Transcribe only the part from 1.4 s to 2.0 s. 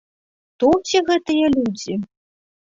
людзі?